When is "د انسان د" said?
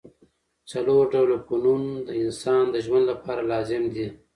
2.07-2.75